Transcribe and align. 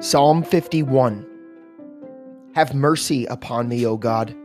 Psalm 0.00 0.42
51 0.42 1.26
Have 2.54 2.74
mercy 2.74 3.24
upon 3.24 3.68
me, 3.68 3.86
O 3.86 3.96
God, 3.96 4.36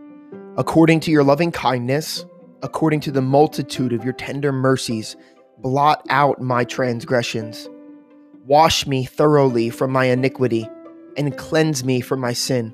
according 0.55 1.01
to 1.01 1.11
your 1.11 1.25
loving 1.25 1.51
kindness, 1.51 2.25
according 2.63 3.01
to 3.01 3.11
the 3.11 3.21
multitude 3.21 3.91
of 3.91 4.05
your 4.05 4.13
tender 4.13 4.53
mercies, 4.53 5.17
blot 5.57 6.05
out 6.09 6.41
my 6.41 6.63
transgressions. 6.63 7.67
Wash 8.45 8.87
me 8.87 9.03
thoroughly 9.03 9.69
from 9.69 9.91
my 9.91 10.05
iniquity, 10.05 10.69
and 11.17 11.37
cleanse 11.37 11.83
me 11.83 11.99
from 11.99 12.21
my 12.21 12.31
sin. 12.31 12.73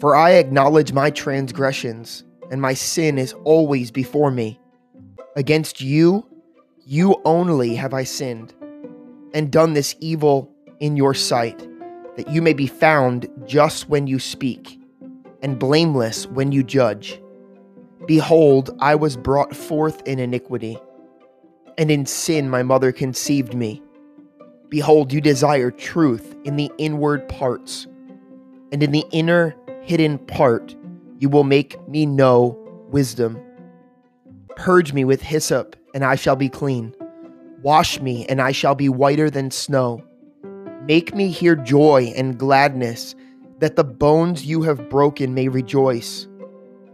For 0.00 0.14
I 0.14 0.32
acknowledge 0.32 0.92
my 0.92 1.08
transgressions, 1.08 2.24
and 2.50 2.60
my 2.60 2.74
sin 2.74 3.16
is 3.16 3.32
always 3.44 3.90
before 3.90 4.30
me. 4.30 4.60
Against 5.34 5.80
you, 5.80 6.28
you 6.86 7.20
only 7.24 7.74
have 7.74 7.94
I 7.94 8.04
sinned, 8.04 8.54
and 9.34 9.50
done 9.50 9.72
this 9.72 9.94
evil 10.00 10.52
in 10.80 10.96
your 10.96 11.14
sight 11.14 11.68
that 12.16 12.28
you 12.28 12.42
may 12.42 12.52
be 12.52 12.66
found 12.66 13.28
just 13.46 13.88
when 13.88 14.06
you 14.06 14.18
speak, 14.18 14.78
and 15.42 15.58
blameless 15.58 16.26
when 16.26 16.52
you 16.52 16.62
judge. 16.62 17.20
Behold, 18.06 18.76
I 18.80 18.94
was 18.94 19.16
brought 19.16 19.54
forth 19.54 20.02
in 20.06 20.18
iniquity, 20.18 20.78
and 21.78 21.90
in 21.90 22.04
sin 22.04 22.50
my 22.50 22.62
mother 22.62 22.92
conceived 22.92 23.54
me. 23.54 23.82
Behold, 24.68 25.12
you 25.12 25.20
desire 25.20 25.70
truth 25.70 26.34
in 26.44 26.56
the 26.56 26.70
inward 26.78 27.28
parts, 27.28 27.86
and 28.72 28.82
in 28.82 28.90
the 28.90 29.04
inner 29.10 29.56
hidden 29.82 30.18
part 30.18 30.74
you 31.18 31.28
will 31.28 31.44
make 31.44 31.76
me 31.88 32.04
know 32.06 32.58
wisdom. 32.90 33.40
Purge 34.56 34.92
me 34.92 35.04
with 35.04 35.22
hyssop, 35.22 35.76
and 35.94 36.04
I 36.04 36.14
shall 36.14 36.36
be 36.36 36.48
clean. 36.48 36.94
Wash 37.62 38.00
me, 38.00 38.26
and 38.26 38.40
I 38.40 38.52
shall 38.52 38.74
be 38.74 38.88
whiter 38.88 39.30
than 39.30 39.50
snow. 39.50 40.02
Make 40.86 41.14
me 41.14 41.30
hear 41.30 41.54
joy 41.54 42.12
and 42.16 42.38
gladness, 42.38 43.14
that 43.60 43.76
the 43.76 43.84
bones 43.84 44.44
you 44.44 44.62
have 44.62 44.90
broken 44.90 45.34
may 45.34 45.48
rejoice. 45.48 46.26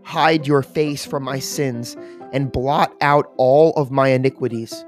Hide 0.03 0.47
your 0.47 0.63
face 0.63 1.07
from 1.07 1.23
my 1.23 1.39
sins 1.39 1.97
and 2.33 2.53
blot 2.53 2.95
out 3.01 3.33
all 3.37 3.73
of 3.75 3.91
my 3.91 4.09
iniquities. 4.09 4.85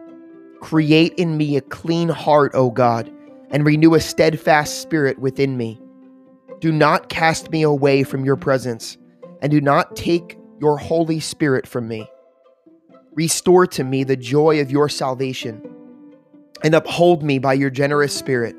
Create 0.61 1.15
in 1.15 1.39
me 1.39 1.57
a 1.57 1.63
clean 1.63 2.11
heart, 2.11 2.53
O 2.55 2.71
God, 2.71 3.11
and 3.51 3.65
renew 3.65 3.95
a 3.95 4.01
steadfast 4.01 4.83
spirit 4.83 5.19
within 5.19 5.57
me. 5.57 5.81
Do 6.59 6.71
not 6.71 7.09
cast 7.09 7.51
me 7.51 7.63
away 7.63 8.03
from 8.03 8.27
your 8.27 8.37
presence, 8.37 8.99
and 9.41 9.51
do 9.51 9.61
not 9.61 9.97
take 9.97 10.39
your 10.61 10.77
Holy 10.77 11.21
Spirit 11.21 11.67
from 11.67 11.89
me. 11.89 12.07
Restore 13.21 13.67
to 13.67 13.85
me 13.85 14.03
the 14.03 14.17
joy 14.17 14.63
of 14.63 14.71
your 14.71 14.89
salvation, 14.89 15.61
and 16.65 16.75
uphold 16.75 17.23
me 17.23 17.39
by 17.39 17.53
your 17.53 17.69
generous 17.69 18.15
spirit. 18.15 18.57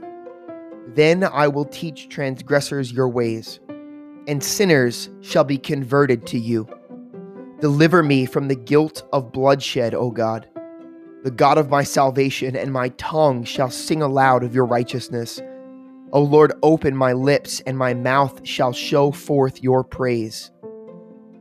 Then 0.89 1.23
I 1.23 1.47
will 1.47 1.65
teach 1.65 2.09
transgressors 2.09 2.91
your 2.91 3.09
ways, 3.09 3.59
and 4.27 4.43
sinners 4.43 5.09
shall 5.21 5.43
be 5.43 5.57
converted 5.57 6.27
to 6.27 6.37
you. 6.37 6.67
Deliver 7.59 8.03
me 8.03 8.27
from 8.27 8.49
the 8.49 8.55
guilt 8.55 9.01
of 9.11 9.31
bloodshed, 9.31 9.95
O 9.95 10.11
God, 10.11 10.47
the 11.23 11.31
God 11.31 11.57
of 11.57 11.71
my 11.71 11.81
salvation, 11.81 12.55
and 12.55 12.71
my 12.71 12.89
tongue 12.99 13.43
shall 13.43 13.71
sing 13.71 14.03
aloud 14.03 14.43
of 14.43 14.53
your 14.53 14.67
righteousness. 14.67 15.41
O 16.13 16.21
Lord, 16.21 16.53
open 16.61 16.95
my 16.95 17.13
lips, 17.13 17.61
and 17.61 17.75
my 17.75 17.95
mouth 17.95 18.47
shall 18.47 18.73
show 18.73 19.11
forth 19.11 19.63
your 19.63 19.83
praise. 19.83 20.51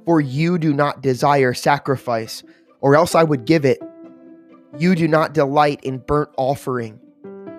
For 0.06 0.22
you 0.22 0.56
do 0.56 0.72
not 0.72 1.02
desire 1.02 1.52
sacrifice, 1.52 2.42
or 2.80 2.96
else 2.96 3.14
I 3.14 3.22
would 3.22 3.44
give 3.44 3.64
it. 3.64 3.80
You 4.78 4.94
do 4.94 5.08
not 5.08 5.34
delight 5.34 5.80
in 5.82 5.98
burnt 5.98 6.30
offering. 6.36 7.00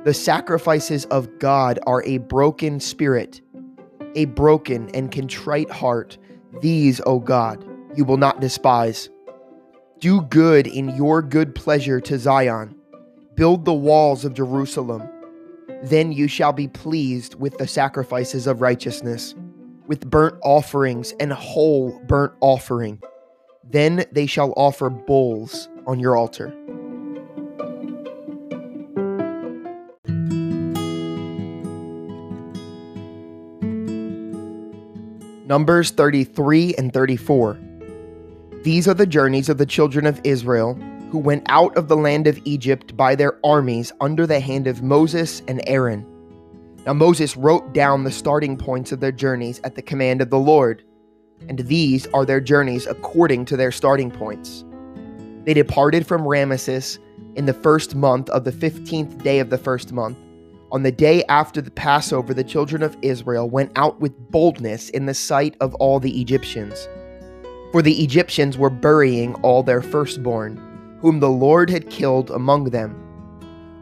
The 0.04 0.14
sacrifices 0.14 1.06
of 1.06 1.40
God 1.40 1.80
are 1.86 2.04
a 2.04 2.18
broken 2.18 2.80
spirit, 2.80 3.42
a 4.16 4.26
broken 4.26 4.90
and 4.96 5.12
contrite 5.12 5.70
heart. 5.70 6.18
These, 6.62 7.02
O 7.06 7.20
God, 7.20 7.64
you 7.96 8.04
will 8.04 8.18
not 8.18 8.42
despise. 8.42 9.10
Do 10.00 10.22
good 10.22 10.66
in 10.66 10.96
your 10.96 11.22
good 11.22 11.54
pleasure 11.54 12.02
to 12.02 12.18
Zion. 12.18 12.76
Build 13.36 13.66
the 13.66 13.74
walls 13.74 14.26
of 14.26 14.34
Jerusalem. 14.34 15.08
Then 15.84 16.12
you 16.12 16.28
shall 16.28 16.54
be 16.54 16.68
pleased 16.68 17.36
with 17.36 17.58
the 17.58 17.68
sacrifices 17.68 18.48
of 18.48 18.62
righteousness, 18.62 19.36
with 19.88 20.10
burnt 20.10 20.36
offerings 20.44 21.14
and 21.20 21.32
whole 21.32 22.00
burnt 22.08 22.34
offering. 22.40 23.02
Then 23.70 24.06
they 24.12 24.26
shall 24.26 24.54
offer 24.58 24.90
bulls 24.90 25.70
on 25.88 26.00
your 26.00 26.18
altar. 26.18 26.54
Numbers 35.46 35.92
33 35.92 36.76
and 36.78 36.94
34. 36.94 37.60
These 38.64 38.88
are 38.88 38.94
the 38.94 39.06
journeys 39.06 39.50
of 39.50 39.58
the 39.58 39.66
children 39.66 40.06
of 40.06 40.22
Israel 40.24 40.76
who 41.12 41.18
went 41.18 41.44
out 41.50 41.76
of 41.76 41.90
the 41.90 41.98
land 41.98 42.26
of 42.26 42.40
Egypt 42.46 42.96
by 42.96 43.16
their 43.16 43.38
armies 43.46 43.92
under 44.00 44.26
the 44.26 44.40
hand 44.40 44.66
of 44.66 44.82
Moses 44.82 45.42
and 45.50 45.62
Aaron. 45.68 46.06
Now 46.86 46.94
Moses 46.94 47.36
wrote 47.36 47.74
down 47.74 48.06
the 48.06 48.12
starting 48.12 48.56
points 48.56 48.94
of 48.94 49.02
their 49.02 49.12
journeys 49.12 49.60
at 49.66 49.76
the 49.76 49.82
command 49.82 50.22
of 50.22 50.30
the 50.30 50.40
Lord, 50.40 50.84
and 51.50 51.60
these 51.60 52.08
are 52.08 52.26
their 52.26 52.42
journeys 52.42 52.86
according 52.86 53.46
to 53.46 53.58
their 53.58 53.72
starting 53.72 54.12
points. 54.12 54.64
They 55.46 55.54
departed 55.54 56.06
from 56.06 56.24
Ramesses 56.24 57.00
in 57.36 57.46
the 57.46 57.54
first 57.54 57.96
month 57.96 58.30
of 58.30 58.44
the 58.44 58.52
fifteenth 58.52 59.24
day 59.24 59.40
of 59.40 59.50
the 59.50 59.58
first 59.58 59.92
month 59.92 60.18
on 60.72 60.84
the 60.84 60.92
day 60.92 61.26
after 61.26 61.62
the 61.62 61.72
Passover, 61.72 62.34
the 62.34 62.46
children 62.46 62.82
of 62.82 62.96
Israel 63.02 63.50
went 63.50 63.74
out 63.76 64.00
with 64.00 64.18
boldness 64.32 64.90
in 64.92 65.06
the 65.06 65.14
sight 65.14 65.58
of 65.60 65.76
all 65.76 66.00
the 66.00 66.22
Egyptians. 66.22 66.88
For 67.74 67.82
the 67.82 68.02
Egyptians 68.02 68.58
were 68.58 68.70
burying 68.70 69.34
all 69.36 69.64
their 69.64 69.82
firstborn, 69.82 70.98
whom 71.02 71.20
the 71.20 71.30
Lord 71.30 71.70
had 71.70 71.90
killed 71.90 72.32
among 72.32 72.66
them. 72.66 72.96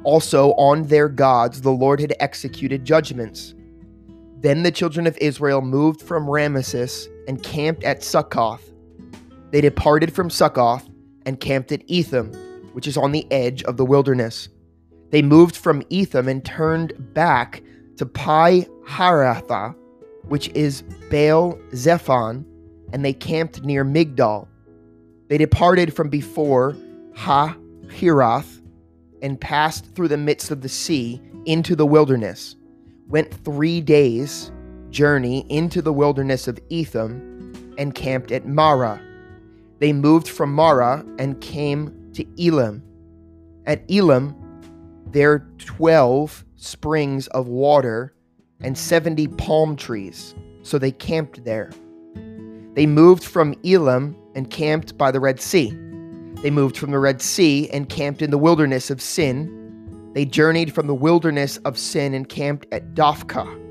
Also, 0.04 0.54
on 0.54 0.84
their 0.84 1.08
gods, 1.08 1.62
the 1.62 1.70
Lord 1.70 2.00
had 2.00 2.16
executed 2.20 2.86
judgments. 2.86 3.54
Then 4.40 4.64
the 4.64 4.72
children 4.72 5.06
of 5.06 5.18
Israel 5.20 5.62
moved 5.62 6.02
from 6.02 6.26
Ramesses 6.26 7.08
and 7.30 7.44
camped 7.44 7.84
at 7.84 8.04
Succoth. 8.04 8.74
They 9.52 9.62
departed 9.62 10.12
from 10.12 10.32
Succoth 10.32 10.90
and 11.28 11.40
camped 11.40 11.72
at 11.72 11.84
Etham, 11.88 12.34
which 12.74 12.88
is 12.88 12.98
on 12.98 13.12
the 13.12 13.32
edge 13.32 13.62
of 13.64 13.78
the 13.78 13.86
wilderness. 13.86 14.50
They 15.12 15.22
moved 15.22 15.56
from 15.56 15.84
Etham 15.90 16.28
and 16.28 16.44
turned 16.44 17.14
back 17.14 17.62
to 17.98 18.08
Pi 18.08 18.66
Hahiroth, 18.88 19.76
which 20.24 20.50
is 20.56 20.82
Baal 21.12 21.60
Zephon, 21.76 22.46
and 22.94 23.06
they 23.06 23.14
camped 23.14 23.64
near 23.64 23.86
Migdol. 23.86 24.48
They 25.28 25.38
departed 25.38 25.94
from 25.94 26.10
before 26.10 26.76
Ha 27.16 27.56
Hiroth 27.90 28.60
and 29.22 29.40
passed 29.40 29.94
through 29.94 30.08
the 30.08 30.18
midst 30.18 30.50
of 30.50 30.62
the 30.62 30.70
sea 30.70 31.22
into 31.46 31.76
the 31.76 31.86
wilderness, 31.86 32.56
went 33.08 33.32
three 33.32 33.82
days' 33.82 34.52
journey 34.92 35.46
into 35.50 35.82
the 35.82 35.94
wilderness 35.94 36.48
of 36.48 36.60
Etham, 36.70 37.26
and 37.78 37.96
camped 37.96 38.32
at 38.32 38.46
Marah. 38.46 39.02
They 39.80 39.94
moved 39.94 40.28
from 40.28 40.54
Marah 40.54 41.06
and 41.18 41.40
came 41.40 42.12
to 42.14 42.26
Elim. 42.38 42.84
At 43.66 43.90
Elim, 43.90 44.36
there 45.12 45.32
are 45.32 45.48
12 45.60 46.44
springs 46.58 47.28
of 47.28 47.48
water 47.48 48.14
and 48.60 48.78
70 48.78 49.28
palm 49.28 49.78
trees, 49.78 50.36
so 50.64 50.78
they 50.78 50.92
camped 50.92 51.46
there. 51.46 51.72
They 52.74 52.86
moved 52.86 53.24
from 53.24 53.56
Elim 53.64 54.18
and 54.36 54.52
camped 54.52 54.98
by 54.98 55.12
the 55.12 55.20
Red 55.20 55.40
Sea. 55.40 55.70
They 56.42 56.52
moved 56.52 56.78
from 56.78 56.92
the 56.92 57.00
Red 57.00 57.22
Sea 57.22 57.70
and 57.70 57.88
camped 57.88 58.22
in 58.22 58.32
the 58.32 58.38
wilderness 58.38 58.90
of 58.90 59.02
Sin. 59.02 60.12
They 60.14 60.26
journeyed 60.26 60.74
from 60.74 60.88
the 60.88 60.96
wilderness 60.96 61.58
of 61.58 61.78
Sin 61.78 62.14
and 62.14 62.28
camped 62.28 62.66
at 62.72 62.94
Dophkah. 62.94 63.69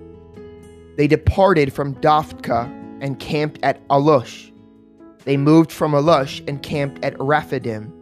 They 0.98 1.06
departed 1.06 1.72
from 1.72 1.94
Dophkah 1.94 2.66
and 3.00 3.20
camped 3.20 3.60
at 3.62 3.86
Alush. 3.86 4.50
They 5.24 5.36
moved 5.36 5.70
from 5.70 5.92
Alush 5.92 6.46
and 6.48 6.60
camped 6.60 7.04
at 7.04 7.14
Rephidim 7.20 7.94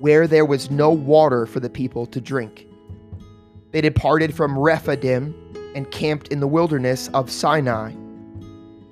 where 0.00 0.26
there 0.26 0.44
was 0.44 0.72
no 0.72 0.90
water 0.90 1.46
for 1.46 1.60
the 1.60 1.70
people 1.70 2.06
to 2.06 2.20
drink. 2.20 2.66
They 3.70 3.80
departed 3.80 4.34
from 4.34 4.58
Rephidim 4.58 5.34
and 5.76 5.88
camped 5.92 6.28
in 6.28 6.40
the 6.40 6.48
wilderness 6.48 7.08
of 7.14 7.30
Sinai. 7.30 7.92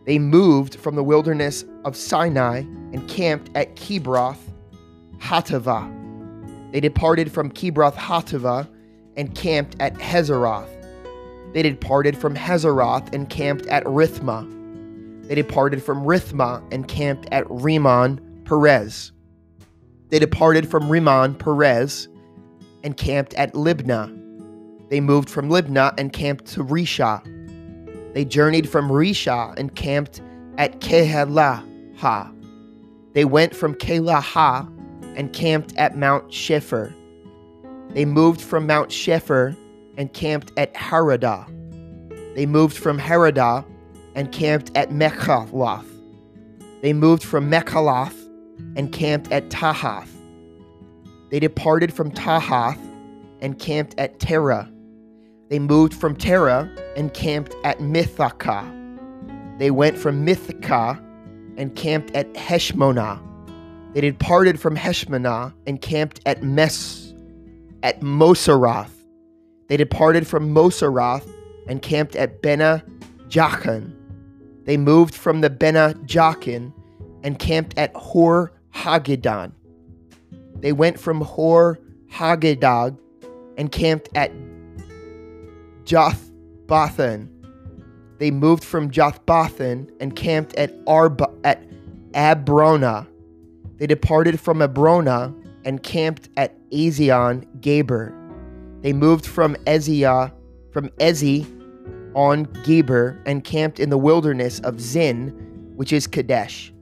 They 0.05 0.21
moved 0.21 0.77
from 0.77 0.95
the 0.95 1.03
wilderness 1.03 1.65
of 1.85 1.97
Sinai 1.97 2.59
and 2.93 3.09
camped 3.09 3.51
at 3.57 3.75
Kibroth 3.75 4.39
Hattaavah. 5.19 6.71
They 6.71 6.79
departed 6.79 7.33
from 7.33 7.51
Kibroth 7.51 7.97
Hattaavah 7.97 8.69
and 9.17 9.35
camped 9.35 9.75
at 9.81 9.95
Hazeroth. 9.95 10.78
They 11.53 11.63
departed 11.63 12.17
from 12.17 12.35
Hazeroth 12.37 13.13
and 13.15 13.29
camped 13.29 13.67
at 13.67 13.85
Rithmah. 13.85 14.57
They 15.29 15.35
departed 15.35 15.83
from 15.83 16.05
Rithmah 16.05 16.63
and 16.73 16.89
camped 16.89 17.27
at 17.33 17.45
Rimmon 17.49 18.21
Perez. 18.45 19.13
They 20.09 20.19
departed 20.19 20.69
from 20.69 20.89
Rimmon 20.89 21.35
Perez 21.35 22.09
and 22.83 22.97
camped 22.97 23.35
at 23.35 23.55
Libnah. 23.55 24.15
They 24.89 25.01
moved 25.01 25.29
from 25.29 25.51
Libnah 25.51 25.95
and 25.99 26.13
camped 26.13 26.47
to 26.47 26.65
Risha. 26.65 27.23
They 28.15 28.25
journeyed 28.25 28.69
from 28.69 28.89
Risha 28.89 29.55
and 29.59 29.75
camped 29.75 30.23
at 30.57 30.81
Kehelaha. 30.81 32.35
They 33.13 33.25
went 33.25 33.55
from 33.55 33.75
Kelaha 33.75 34.67
and 35.17 35.33
camped 35.33 35.77
at 35.77 35.97
Mount 35.97 36.31
Shepher. 36.31 36.93
They 37.91 38.05
moved 38.05 38.41
from 38.41 38.67
Mount 38.67 38.91
Shepher 38.91 39.57
and 39.99 40.13
camped 40.15 40.53
at 40.57 40.73
Haradah. 40.73 41.47
They 42.35 42.47
moved 42.47 42.79
from 42.79 42.99
Haradah 42.99 43.67
and 44.15 44.33
camped 44.33 44.75
at 44.77 44.91
Makheloth. 44.91 45.85
They 46.81 46.93
moved 46.93 47.25
from 47.25 47.51
Makheloth 47.51 48.15
and 48.77 48.93
camped 48.93 49.31
at 49.33 49.51
Tahath. 49.51 50.09
They 51.31 51.41
departed 51.41 51.93
from 51.93 52.13
Tahath 52.13 52.79
and 53.41 53.59
camped 53.59 53.99
at 53.99 54.19
Terah. 54.21 54.71
They 55.49 55.59
moved 55.59 55.95
from 55.95 56.15
Terah 56.17 56.71
and 56.97 57.13
camped 57.13 57.55
at 57.65 57.79
Mithakah. 57.79 59.59
They 59.59 59.71
went 59.71 59.99
from 59.99 60.25
Mithakah 60.25 61.03
and 61.57 61.75
camped 61.75 62.15
at 62.15 62.33
Heshmonah. 62.35 63.21
They 63.95 64.01
departed 64.01 64.61
from 64.61 64.77
Heshmonah 64.77 65.53
and 65.67 65.81
camped 65.81 66.21
at 66.25 66.43
Mes 66.43 67.15
at 67.83 68.01
Moseroth. 68.01 68.98
They 69.69 69.77
departed 69.77 70.27
from 70.27 70.55
Moseroth 70.55 71.31
and 71.67 71.81
camped 71.83 72.17
at 72.17 72.43
Bena 72.43 72.83
Jachin. 73.29 73.95
They 74.65 74.77
moved 74.77 75.15
from 75.15 75.41
the 75.41 75.51
Bena 75.51 75.95
Jachin 76.05 76.73
and 77.23 77.39
camped 77.39 77.77
at 77.79 77.95
Hor 77.95 78.53
Haggidon. 78.75 79.53
They 80.57 80.73
went 80.73 80.99
from 80.99 81.21
Hor 81.21 81.79
Haggidon 82.11 82.99
and 83.57 83.71
camped 83.71 84.09
at 84.15 84.33
Jothbathan. 85.85 87.29
They 88.19 88.31
moved 88.31 88.65
from 88.65 88.91
Jothbathan 88.91 89.91
and 90.01 90.17
camped 90.17 90.55
at 90.57 90.75
Arba 90.87 91.29
at 91.45 91.63
Abrona. 92.13 93.07
They 93.77 93.87
departed 93.87 94.41
from 94.41 94.59
Abrona 94.59 95.35
and 95.65 95.83
camped 95.83 96.29
at 96.37 96.57
Azion 96.71 97.47
Geber. 97.61 98.18
They 98.83 98.93
moved 98.93 99.27
from 99.27 99.57
Ezia 99.67 100.33
from 100.73 100.89
Ezi 101.01 101.47
on 102.15 102.45
Geber 102.65 103.21
and 103.27 103.45
camped 103.45 103.81
in 103.81 103.91
the 103.91 103.99
wilderness 103.99 104.61
of 104.61 104.81
Zin, 104.81 105.29
which 105.77 105.93
is 105.93 106.07
Kadesh. 106.07 106.73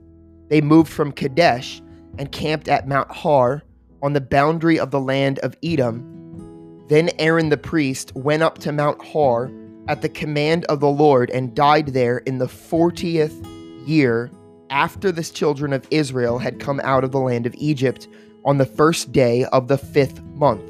They 0.49 0.61
moved 0.61 0.91
from 0.91 1.11
Kadesh 1.11 1.81
and 2.17 2.31
camped 2.31 2.67
at 2.67 2.87
Mount 2.87 3.11
Har 3.11 3.63
on 4.01 4.13
the 4.13 4.21
boundary 4.21 4.79
of 4.79 4.91
the 4.91 4.99
land 4.99 5.39
of 5.39 5.55
Edom. 5.63 6.85
Then 6.89 7.09
Aaron 7.19 7.49
the 7.49 7.57
priest 7.57 8.15
went 8.15 8.43
up 8.43 8.59
to 8.59 8.71
Mount 8.71 9.03
Har 9.03 9.51
at 9.87 10.01
the 10.01 10.09
command 10.09 10.65
of 10.65 10.79
the 10.79 10.89
Lord 10.89 11.29
and 11.31 11.55
died 11.55 11.87
there 11.87 12.19
in 12.19 12.37
the 12.37 12.47
fortieth 12.47 13.45
year 13.85 14.31
after 14.69 15.11
the 15.11 15.23
children 15.23 15.73
of 15.73 15.87
Israel 15.91 16.39
had 16.39 16.59
come 16.59 16.79
out 16.83 17.03
of 17.03 17.11
the 17.11 17.19
land 17.19 17.45
of 17.45 17.55
Egypt 17.57 18.07
on 18.45 18.57
the 18.57 18.65
first 18.65 19.11
day 19.11 19.45
of 19.45 19.67
the 19.67 19.77
fifth 19.77 20.21
month. 20.35 20.61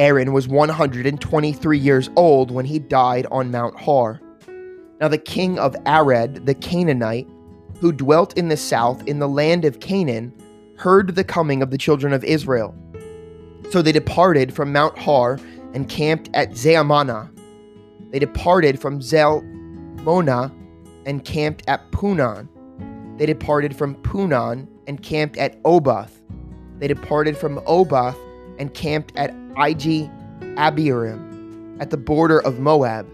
Aaron 0.00 0.32
was 0.32 0.48
123 0.48 1.78
years 1.78 2.08
old 2.16 2.50
when 2.50 2.64
he 2.64 2.78
died 2.78 3.26
on 3.30 3.50
Mount 3.50 3.78
Har. 3.78 4.18
Now 4.98 5.08
the 5.08 5.18
king 5.18 5.58
of 5.58 5.76
Arad, 5.84 6.46
the 6.46 6.54
Canaanite, 6.54 7.28
who 7.80 7.92
dwelt 7.92 8.36
in 8.38 8.48
the 8.48 8.56
south 8.56 9.06
in 9.06 9.18
the 9.18 9.28
land 9.28 9.66
of 9.66 9.80
Canaan, 9.80 10.32
heard 10.78 11.14
the 11.14 11.22
coming 11.22 11.60
of 11.60 11.70
the 11.70 11.76
children 11.76 12.14
of 12.14 12.24
Israel. 12.24 12.74
So 13.68 13.82
they 13.82 13.92
departed 13.92 14.54
from 14.54 14.72
Mount 14.72 14.98
Har 14.98 15.38
and 15.74 15.86
camped 15.86 16.30
at 16.32 16.52
Zalmonah. 16.52 17.30
They 18.10 18.18
departed 18.18 18.80
from 18.80 19.00
Zalmonah 19.00 20.50
and 21.04 21.22
camped 21.26 21.68
at 21.68 21.92
Punon. 21.92 22.48
They 23.18 23.26
departed 23.26 23.76
from 23.76 23.96
Punon 23.96 24.66
and 24.86 25.02
camped 25.02 25.36
at 25.36 25.60
Oboth. 25.66 26.22
They 26.78 26.88
departed 26.88 27.36
from 27.36 27.60
Oboth 27.66 28.16
and 28.58 28.72
camped 28.72 29.14
at 29.16 29.34
Iji 29.56 30.10
Abiram, 30.56 31.76
at 31.80 31.90
the 31.90 31.96
border 31.96 32.40
of 32.40 32.58
Moab. 32.58 33.08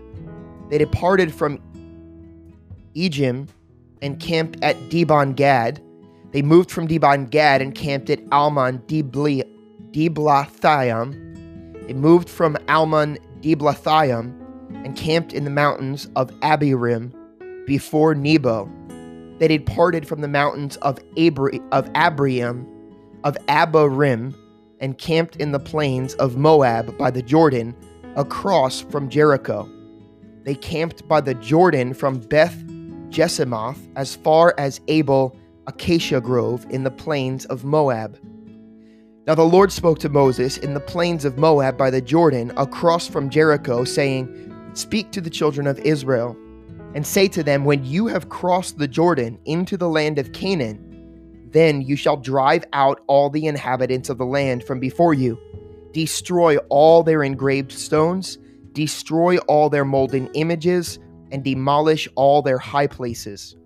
They 0.71 0.79
departed 0.79 1.33
from 1.33 1.61
Ejim 2.94 3.49
and 4.03 4.19
camped 4.19 4.62
at 4.62 4.77
Dibon 4.91 5.37
Gad. 5.37 5.83
They 6.33 6.43
moved 6.43 6.71
from 6.71 6.88
Dibon 6.88 7.31
Gad 7.31 7.62
and 7.62 7.75
camped 7.75 8.11
at 8.11 8.21
Almon 8.33 8.79
Diblathaim. 8.87 9.47
They 11.87 11.94
moved 11.94 12.29
from 12.29 12.56
Almon 12.69 13.19
Diblathaim 13.41 14.35
and 14.85 14.97
camped 14.97 15.32
in 15.32 15.44
the 15.44 15.50
mountains 15.50 16.09
of 16.17 16.32
Abiram 16.43 17.12
before 17.67 18.15
Nebo. 18.15 18.69
They 19.39 19.49
departed 19.49 20.09
from 20.09 20.21
the 20.21 20.29
mountains 20.29 20.77
of, 20.79 20.99
Abri- 21.17 21.61
of 21.71 21.93
Abriam, 21.93 22.67
of 23.25 23.37
Abarim, 23.49 24.35
and 24.81 24.99
camped 24.99 25.37
in 25.37 25.52
the 25.52 25.58
plains 25.58 26.14
of 26.14 26.37
Moab 26.37 26.96
by 26.99 27.11
the 27.11 27.23
Jordan, 27.23 27.75
across 28.17 28.81
from 28.81 29.08
Jericho. 29.08 29.69
They 30.44 30.55
camped 30.55 31.06
by 31.08 31.20
the 31.20 31.34
Jordan 31.34 31.93
from 31.93 32.19
Beth 32.19 32.56
Jeshimoth 33.11 33.78
as 33.96 34.17
far 34.17 34.55
as 34.58 34.81
Abel 34.88 35.37
Acacia 35.67 36.20
Grove 36.20 36.67
in 36.70 36.84
the 36.84 36.90
plains 36.90 37.44
of 37.46 37.64
Moab. 37.64 38.19
Now 39.26 39.34
the 39.34 39.43
Lord 39.43 39.73
spoke 39.73 39.99
to 40.00 40.08
Moses 40.08 40.56
in 40.58 40.75
the 40.75 40.81
plains 40.81 41.25
of 41.25 41.37
Moab 41.37 41.76
by 41.76 41.90
the 41.90 42.00
Jordan, 42.00 42.52
across 42.56 43.08
from 43.08 43.29
Jericho, 43.29 43.82
saying, 43.82 44.43
Speak 44.75 45.11
to 45.11 45.20
the 45.20 45.31
children 45.31 45.67
of 45.67 45.81
Israel, 45.81 46.37
and 46.94 47.05
say 47.05 47.26
to 47.29 47.43
them, 47.43 47.64
When 47.64 47.84
you 47.84 48.06
have 48.06 48.29
crossed 48.29 48.79
the 48.79 48.87
Jordan 48.87 49.38
into 49.44 49.76
the 49.76 49.88
land 49.88 50.19
of 50.19 50.32
Canaan, 50.32 50.95
then 51.52 51.81
you 51.81 51.96
shall 51.96 52.16
drive 52.16 52.64
out 52.72 53.02
all 53.06 53.31
the 53.31 53.46
inhabitants 53.46 54.08
of 54.08 54.19
the 54.19 54.26
land 54.26 54.64
from 54.64 54.81
before 54.81 55.14
you, 55.14 55.38
destroy 55.93 56.56
all 56.69 57.02
their 57.02 57.22
engraved 57.22 57.72
stones, 57.72 58.38
destroy 58.72 59.38
all 59.38 59.70
their 59.70 59.84
molten 59.84 60.28
images, 60.34 60.98
and 61.31 61.44
demolish 61.44 62.08
all 62.14 62.43
their 62.43 62.58
high 62.58 62.87
places. 62.87 63.56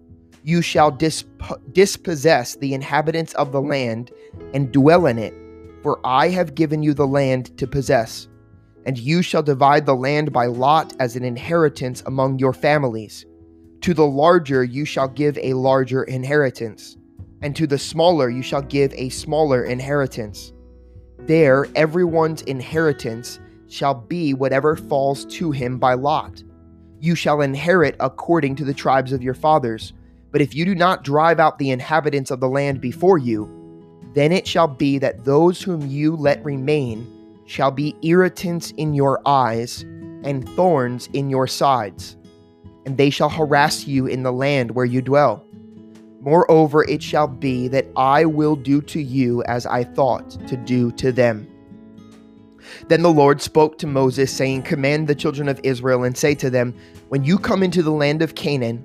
You 0.45 0.63
shall 0.63 0.91
disp- 0.91 1.27
dispossess 1.73 2.57
the 2.57 2.75
inhabitants 2.75 3.35
of 3.35 3.53
the 3.53 3.61
land 3.61 4.11
and 4.55 4.73
dwell 4.73 5.07
in 5.07 5.19
it, 5.19 5.35
for 5.83 6.01
I 6.05 6.29
have 6.29 6.55
given 6.55 6.83
you 6.83 6.95
the 6.95 7.07
land 7.07 7.57
to 7.59 7.67
possess. 7.67 8.29
And 8.87 8.97
you 8.97 9.21
shall 9.21 9.43
divide 9.43 9.85
the 9.85 9.95
land 9.95 10.33
by 10.33 10.47
lot 10.47 10.95
as 10.99 11.17
an 11.17 11.25
inheritance 11.25 12.03
among 12.07 12.39
your 12.39 12.55
families. 12.55 13.27
To 13.83 13.93
the 13.93 14.07
larger 14.07 14.65
you 14.65 14.85
shall 14.87 15.09
give 15.09 15.37
a 15.39 15.53
larger 15.55 16.05
inheritance 16.05 16.97
and 17.43 17.55
to 17.57 17.67
the 17.67 17.79
smaller 17.79 18.31
you 18.31 18.43
shall 18.43 18.63
give 18.63 18.93
a 18.95 19.09
smaller 19.09 19.65
inheritance. 19.65 20.53
There 21.21 21.67
everyone's 21.75 22.43
inheritance 22.43 23.41
shall 23.69 23.95
be 23.95 24.35
whatever 24.35 24.77
falls 24.77 25.25
to 25.27 25.51
him 25.51 25.79
by 25.79 25.95
lot. 25.95 26.43
You 26.99 27.15
shall 27.15 27.41
inherit 27.41 27.97
according 28.01 28.57
to 28.57 28.65
the 28.65 28.75
tribes 28.75 29.13
of 29.13 29.23
your 29.23 29.35
fathers. 29.35 29.93
But 30.33 30.41
if 30.41 30.55
you 30.55 30.65
do 30.65 30.75
not 30.75 31.05
drive 31.05 31.41
out 31.41 31.59
the 31.59 31.71
inhabitants 31.71 32.31
of 32.31 32.41
the 32.41 32.49
land 32.49 32.81
before 32.81 33.19
you, 33.19 33.49
then 34.15 34.33
it 34.33 34.47
shall 34.47 34.69
be 34.69 34.99
that 34.99 35.25
those 35.25 35.63
whom 35.63 35.87
you 35.87 36.17
let 36.17 36.45
remain 36.45 37.07
shall 37.47 37.71
be 37.71 37.97
irritants 38.03 38.73
in 38.77 38.95
your 38.95 39.21
eyes 39.27 39.83
and 40.23 40.49
thorns 40.51 41.09
in 41.13 41.31
your 41.31 41.47
sides, 41.47 42.17
and 42.87 42.97
they 42.97 43.11
shall 43.11 43.29
harass 43.29 43.87
you 43.87 44.07
in 44.07 44.23
the 44.23 44.33
land 44.33 44.73
where 44.73 44.85
you 44.85 45.01
dwell. 45.03 45.45
Moreover, 46.21 46.85
it 46.85 47.03
shall 47.03 47.27
be 47.27 47.67
that 47.69 47.87
I 47.97 48.27
will 48.27 48.55
do 48.55 48.83
to 48.83 49.01
you 49.01 49.43
as 49.45 49.65
I 49.65 49.85
thought 49.85 50.31
to 50.49 50.57
do 50.57 50.93
to 50.93 51.13
them. 51.13 51.49
Then 52.89 53.03
the 53.03 53.13
Lord 53.13 53.41
spoke 53.41 53.79
to 53.79 53.87
Moses, 53.87 54.31
saying, 54.31 54.63
Command 54.63 55.09
the 55.09 55.15
children 55.15 55.49
of 55.49 55.61
Israel 55.65 56.05
and 56.05 56.17
say 56.17 56.35
to 56.37 56.51
them, 56.51 56.75
When 57.09 57.25
you 57.25 57.39
come 57.39 57.63
into 57.63 57.83
the 57.83 57.91
land 57.91 58.21
of 58.21 58.35
Canaan, 58.35 58.85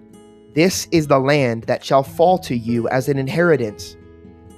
this 0.54 0.88
is 0.92 1.08
the 1.08 1.20
land 1.20 1.64
that 1.64 1.84
shall 1.84 2.04
fall 2.04 2.38
to 2.40 2.56
you 2.56 2.88
as 2.88 3.10
an 3.10 3.18
inheritance, 3.18 3.98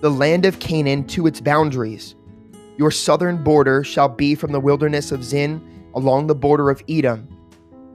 the 0.01 0.11
land 0.11 0.45
of 0.45 0.59
Canaan 0.59 1.07
to 1.07 1.25
its 1.25 1.41
boundaries. 1.41 2.13
Your 2.77 2.91
southern 2.91 3.43
border 3.43 3.83
shall 3.83 4.07
be 4.07 4.35
from 4.35 4.51
the 4.51 4.59
wilderness 4.59 5.11
of 5.11 5.23
Zin 5.23 5.89
along 5.95 6.27
the 6.27 6.35
border 6.35 6.69
of 6.69 6.83
Edom. 6.87 7.27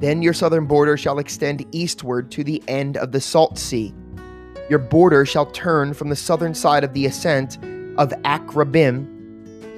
Then 0.00 0.22
your 0.22 0.32
southern 0.32 0.66
border 0.66 0.96
shall 0.96 1.20
extend 1.20 1.64
eastward 1.70 2.32
to 2.32 2.42
the 2.42 2.60
end 2.66 2.96
of 2.96 3.12
the 3.12 3.20
Salt 3.20 3.56
Sea 3.56 3.94
your 4.72 4.78
border 4.78 5.26
shall 5.26 5.44
turn 5.44 5.92
from 5.92 6.08
the 6.08 6.16
southern 6.16 6.54
side 6.54 6.82
of 6.82 6.94
the 6.94 7.04
ascent 7.04 7.58
of 7.98 8.08
Akrabim 8.24 9.06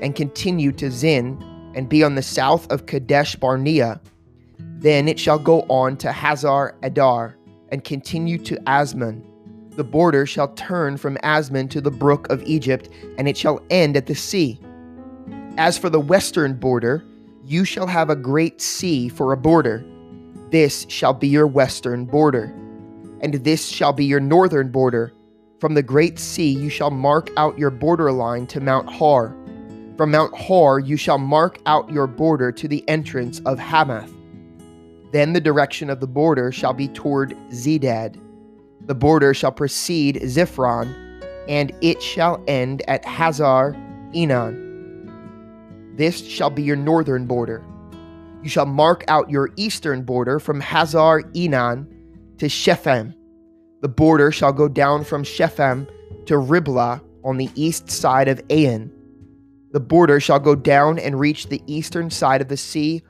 and 0.00 0.14
continue 0.14 0.70
to 0.70 0.88
Zin 0.88 1.36
and 1.74 1.88
be 1.88 2.04
on 2.04 2.14
the 2.14 2.22
south 2.22 2.70
of 2.70 2.86
Kadesh 2.86 3.34
Barnea. 3.34 4.00
Then 4.78 5.08
it 5.08 5.18
shall 5.18 5.40
go 5.40 5.62
on 5.62 5.96
to 5.96 6.12
Hazar 6.12 6.76
Adar 6.84 7.36
and 7.70 7.82
continue 7.82 8.38
to 8.38 8.54
Azmon. 8.68 9.20
The 9.74 9.82
border 9.82 10.26
shall 10.26 10.54
turn 10.54 10.96
from 10.96 11.16
Azmon 11.24 11.68
to 11.70 11.80
the 11.80 11.90
brook 11.90 12.30
of 12.30 12.40
Egypt, 12.44 12.88
and 13.18 13.26
it 13.26 13.36
shall 13.36 13.60
end 13.70 13.96
at 13.96 14.06
the 14.06 14.14
sea. 14.14 14.60
As 15.58 15.76
for 15.76 15.90
the 15.90 15.98
western 15.98 16.54
border, 16.54 17.04
you 17.44 17.64
shall 17.64 17.88
have 17.88 18.10
a 18.10 18.16
great 18.16 18.60
sea 18.60 19.08
for 19.08 19.32
a 19.32 19.36
border. 19.36 19.84
This 20.52 20.86
shall 20.88 21.14
be 21.14 21.26
your 21.26 21.48
western 21.48 22.04
border. 22.04 22.54
And 23.24 23.32
this 23.36 23.66
shall 23.66 23.94
be 23.94 24.04
your 24.04 24.20
northern 24.20 24.70
border. 24.70 25.10
From 25.58 25.72
the 25.72 25.82
great 25.82 26.18
sea 26.18 26.50
you 26.50 26.68
shall 26.68 26.90
mark 26.90 27.30
out 27.38 27.58
your 27.58 27.70
borderline 27.70 28.46
to 28.48 28.60
Mount 28.60 28.86
Har. 28.92 29.34
From 29.96 30.10
Mount 30.10 30.34
Hor 30.34 30.78
you 30.78 30.98
shall 30.98 31.16
mark 31.16 31.58
out 31.64 31.90
your 31.90 32.06
border 32.06 32.52
to 32.52 32.68
the 32.68 32.86
entrance 32.86 33.40
of 33.46 33.58
Hamath. 33.58 34.12
Then 35.10 35.32
the 35.32 35.40
direction 35.40 35.88
of 35.88 36.00
the 36.00 36.06
border 36.06 36.52
shall 36.52 36.74
be 36.74 36.86
toward 36.88 37.34
Zedad. 37.48 38.20
The 38.84 38.94
border 38.94 39.32
shall 39.32 39.52
precede 39.52 40.16
Ziphron, 40.16 40.94
and 41.48 41.72
it 41.80 42.02
shall 42.02 42.44
end 42.46 42.82
at 42.88 43.06
Hazar 43.06 43.72
Enan. 44.12 45.08
This 45.96 46.22
shall 46.22 46.50
be 46.50 46.62
your 46.62 46.76
northern 46.76 47.24
border. 47.24 47.64
You 48.42 48.50
shall 48.50 48.66
mark 48.66 49.02
out 49.08 49.30
your 49.30 49.48
eastern 49.56 50.02
border 50.02 50.38
from 50.38 50.60
Hazar 50.60 51.22
Enan 51.32 51.93
to 52.38 52.48
Shepham. 52.48 53.14
The 53.80 53.88
border 53.88 54.32
shall 54.32 54.52
go 54.52 54.68
down 54.68 55.04
from 55.04 55.24
Shepham 55.24 55.86
to 56.26 56.38
Riblah 56.38 57.02
on 57.22 57.36
the 57.36 57.50
east 57.54 57.90
side 57.90 58.28
of 58.28 58.40
Ain. 58.50 58.90
The 59.72 59.80
border 59.80 60.20
shall 60.20 60.38
go 60.38 60.54
down 60.54 60.98
and 60.98 61.18
reach 61.18 61.48
the 61.48 61.62
eastern 61.66 62.10
side 62.10 62.40
of 62.40 62.48
the 62.48 62.56
sea 62.56 63.02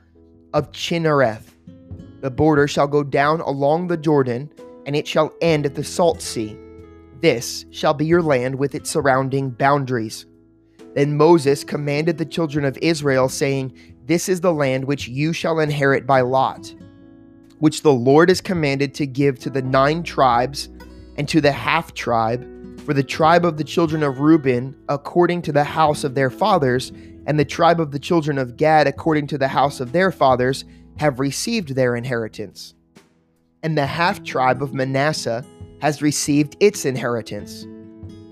of 0.53 0.71
Chinnereth. 0.71 1.51
The 2.21 2.31
border 2.31 2.67
shall 2.67 2.87
go 2.87 3.03
down 3.03 3.41
along 3.41 3.87
the 3.87 3.97
Jordan, 3.97 4.51
and 4.85 4.95
it 4.95 5.07
shall 5.07 5.33
end 5.41 5.65
at 5.65 5.75
the 5.75 5.83
Salt 5.83 6.21
Sea. 6.21 6.57
This 7.21 7.65
shall 7.71 7.93
be 7.93 8.05
your 8.05 8.21
land 8.21 8.55
with 8.55 8.73
its 8.73 8.89
surrounding 8.89 9.51
boundaries. 9.51 10.25
Then 10.95 11.17
Moses 11.17 11.63
commanded 11.63 12.17
the 12.17 12.25
children 12.25 12.65
of 12.65 12.77
Israel, 12.81 13.29
saying, 13.29 13.77
This 14.05 14.29
is 14.29 14.41
the 14.41 14.53
land 14.53 14.85
which 14.85 15.07
you 15.07 15.33
shall 15.33 15.59
inherit 15.59 16.07
by 16.07 16.21
lot, 16.21 16.73
which 17.65 17.81
the 17.81 17.91
Lord 17.91 18.29
has 18.29 18.41
commanded 18.41 18.93
to 18.93 19.07
give 19.07 19.39
to 19.39 19.49
the 19.49 19.63
nine 19.63 20.03
tribes 20.03 20.69
and 21.17 21.27
to 21.27 21.41
the 21.41 21.51
half 21.51 21.95
tribe 21.95 22.45
for 22.81 22.93
the 22.93 23.01
tribe 23.01 23.43
of 23.43 23.57
the 23.57 23.63
children 23.63 24.03
of 24.03 24.19
Reuben, 24.19 24.77
according 24.87 25.41
to 25.41 25.51
the 25.51 25.63
house 25.63 26.03
of 26.03 26.13
their 26.13 26.29
fathers, 26.29 26.91
and 27.25 27.39
the 27.39 27.43
tribe 27.43 27.81
of 27.81 27.89
the 27.89 27.97
children 27.97 28.37
of 28.37 28.55
Gad, 28.55 28.85
according 28.85 29.25
to 29.25 29.39
the 29.39 29.47
house 29.47 29.79
of 29.79 29.93
their 29.93 30.11
fathers, 30.11 30.63
have 30.99 31.19
received 31.19 31.69
their 31.69 31.95
inheritance. 31.95 32.75
And 33.63 33.75
the 33.75 33.87
half 33.87 34.23
tribe 34.23 34.61
of 34.61 34.75
Manasseh 34.75 35.43
has 35.81 36.03
received 36.03 36.55
its 36.59 36.85
inheritance. 36.85 37.65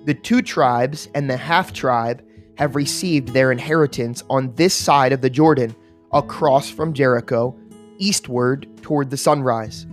The 0.06 0.13
two 0.13 0.44
tribes 0.44 1.10
and 1.16 1.28
the 1.28 1.38
half 1.38 1.74
tribe 1.74 2.24
have 2.60 2.75
received 2.75 3.30
their 3.30 3.52
inheritance 3.52 4.22
on 4.30 4.54
this 4.54 4.75
side 4.75 5.12
of 5.12 5.22
the 5.22 5.30
Jordan, 5.32 5.75
across 6.12 6.70
from 6.70 6.94
Jericho, 6.94 7.58
eastward 8.04 8.68
toward 8.82 9.10
the 9.10 9.18
sunrise. 9.18 9.86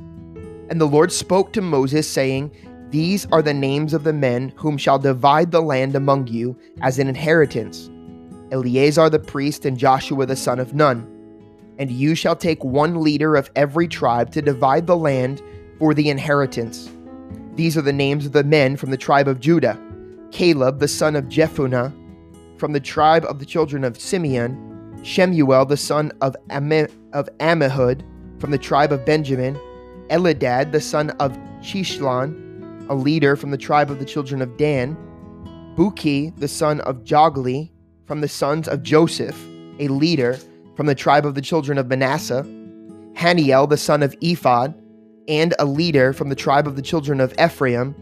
And 0.68 0.80
the 0.80 0.86
Lord 0.86 1.12
spoke 1.12 1.52
to 1.52 1.60
Moses, 1.62 2.08
saying, 2.08 2.50
these 2.90 3.26
are 3.30 3.42
the 3.42 3.54
names 3.54 3.94
of 3.94 4.02
the 4.02 4.12
men 4.12 4.52
whom 4.56 4.76
shall 4.76 4.98
divide 4.98 5.52
the 5.52 5.62
land 5.62 5.94
among 5.94 6.26
you 6.26 6.56
as 6.80 6.98
an 6.98 7.06
inheritance 7.06 7.88
Eleazar 8.52 9.08
the 9.08 9.18
priest 9.18 9.64
and 9.64 9.78
Joshua 9.78 10.26
the 10.26 10.36
son 10.36 10.58
of 10.58 10.74
Nun. 10.74 11.06
And 11.78 11.90
you 11.90 12.14
shall 12.14 12.36
take 12.36 12.62
one 12.64 13.00
leader 13.00 13.36
of 13.36 13.50
every 13.56 13.88
tribe 13.88 14.32
to 14.32 14.42
divide 14.42 14.86
the 14.86 14.96
land 14.96 15.40
for 15.78 15.94
the 15.94 16.10
inheritance. 16.10 16.90
These 17.54 17.76
are 17.76 17.82
the 17.82 17.92
names 17.92 18.26
of 18.26 18.32
the 18.32 18.44
men 18.44 18.76
from 18.76 18.90
the 18.90 18.96
tribe 18.96 19.28
of 19.28 19.40
Judah 19.40 19.78
Caleb 20.32 20.78
the 20.78 20.88
son 20.88 21.16
of 21.16 21.24
Jephunneh, 21.24 21.92
from 22.58 22.72
the 22.72 22.80
tribe 22.80 23.24
of 23.24 23.38
the 23.38 23.46
children 23.46 23.82
of 23.82 24.00
Simeon, 24.00 25.00
Shemuel 25.02 25.64
the 25.64 25.76
son 25.76 26.12
of, 26.20 26.36
Am- 26.50 26.88
of 27.12 27.28
Ammihud, 27.38 28.02
from 28.40 28.50
the 28.50 28.58
tribe 28.58 28.92
of 28.92 29.04
Benjamin, 29.04 29.58
Elidad 30.08 30.72
the 30.72 30.80
son 30.80 31.10
of 31.20 31.36
Chishlon, 31.60 32.88
a 32.88 32.94
leader 32.94 33.36
from 33.36 33.50
the 33.50 33.58
tribe 33.58 33.90
of 33.90 33.98
the 33.98 34.04
children 34.04 34.42
of 34.42 34.56
Dan, 34.56 34.96
Buki, 35.76 36.36
the 36.38 36.48
son 36.48 36.80
of 36.80 37.04
Jogli, 37.04 37.70
from 38.06 38.20
the 38.20 38.28
sons 38.28 38.66
of 38.66 38.82
Joseph, 38.82 39.40
a 39.78 39.88
leader 39.88 40.38
from 40.76 40.86
the 40.86 40.94
tribe 40.94 41.24
of 41.24 41.34
the 41.34 41.42
children 41.42 41.78
of 41.78 41.86
Manasseh, 41.86 42.42
Hanniel, 43.14 43.66
the 43.68 43.76
son 43.76 44.02
of 44.02 44.14
Ephod, 44.20 44.74
and 45.28 45.54
a 45.58 45.64
leader 45.64 46.12
from 46.12 46.28
the 46.28 46.34
tribe 46.34 46.66
of 46.66 46.74
the 46.74 46.82
children 46.82 47.20
of 47.20 47.32
Ephraim, 47.38 47.94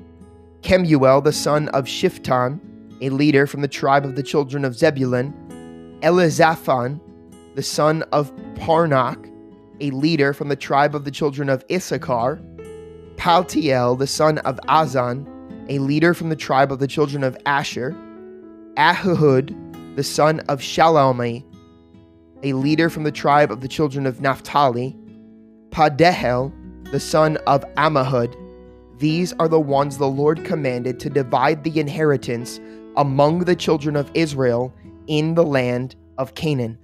Kemuel, 0.62 1.20
the 1.20 1.32
son 1.32 1.68
of 1.68 1.84
Shiphtan, 1.84 2.60
a 3.00 3.10
leader 3.10 3.46
from 3.46 3.60
the 3.60 3.68
tribe 3.68 4.04
of 4.04 4.16
the 4.16 4.22
children 4.22 4.64
of 4.64 4.76
Zebulun, 4.76 5.32
Elizaphan, 6.02 7.00
the 7.54 7.62
son 7.62 8.02
of 8.12 8.32
Parnach, 8.60 9.30
a 9.80 9.90
leader 9.90 10.32
from 10.32 10.48
the 10.48 10.56
tribe 10.56 10.94
of 10.94 11.04
the 11.04 11.10
children 11.10 11.48
of 11.48 11.64
Issachar, 11.70 12.40
Paltiel, 13.16 13.98
the 13.98 14.06
son 14.06 14.38
of 14.38 14.58
Azzan, 14.68 15.26
a 15.68 15.78
leader 15.78 16.14
from 16.14 16.28
the 16.28 16.36
tribe 16.36 16.72
of 16.72 16.78
the 16.78 16.86
children 16.86 17.22
of 17.22 17.36
Asher, 17.46 17.96
Ahihud, 18.76 19.96
the 19.96 20.04
son 20.04 20.40
of 20.48 20.60
Shalomai, 20.60 21.44
a 22.42 22.52
leader 22.52 22.88
from 22.88 23.02
the 23.02 23.12
tribe 23.12 23.50
of 23.50 23.60
the 23.60 23.68
children 23.68 24.06
of 24.06 24.20
Naphtali, 24.20 24.96
Padehel, 25.70 26.52
the 26.90 27.00
son 27.00 27.36
of 27.46 27.64
Ammihud. 27.74 28.34
These 28.98 29.32
are 29.34 29.48
the 29.48 29.60
ones 29.60 29.98
the 29.98 30.08
Lord 30.08 30.44
commanded 30.44 30.98
to 31.00 31.10
divide 31.10 31.64
the 31.64 31.78
inheritance 31.78 32.60
among 32.96 33.40
the 33.40 33.56
children 33.56 33.94
of 33.94 34.10
Israel 34.14 34.74
in 35.06 35.34
the 35.34 35.44
land 35.44 35.94
of 36.16 36.34
Canaan. 36.34 36.78